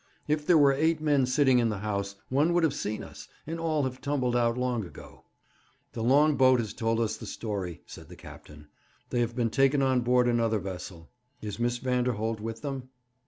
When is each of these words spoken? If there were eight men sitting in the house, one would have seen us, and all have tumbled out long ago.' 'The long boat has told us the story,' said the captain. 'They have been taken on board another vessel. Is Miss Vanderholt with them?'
If 0.27 0.47
there 0.47 0.57
were 0.57 0.73
eight 0.73 0.99
men 0.99 1.27
sitting 1.27 1.59
in 1.59 1.69
the 1.69 1.77
house, 1.85 2.15
one 2.29 2.55
would 2.55 2.63
have 2.63 2.73
seen 2.73 3.03
us, 3.03 3.27
and 3.45 3.59
all 3.59 3.83
have 3.83 4.01
tumbled 4.01 4.35
out 4.35 4.57
long 4.57 4.83
ago.' 4.83 5.25
'The 5.93 6.01
long 6.03 6.37
boat 6.37 6.57
has 6.59 6.73
told 6.73 6.99
us 6.99 7.17
the 7.17 7.27
story,' 7.27 7.83
said 7.85 8.09
the 8.09 8.15
captain. 8.15 8.67
'They 9.11 9.19
have 9.19 9.35
been 9.35 9.51
taken 9.51 9.83
on 9.83 10.01
board 10.01 10.27
another 10.27 10.57
vessel. 10.57 11.11
Is 11.43 11.59
Miss 11.59 11.77
Vanderholt 11.77 12.39
with 12.39 12.63
them?' 12.63 12.89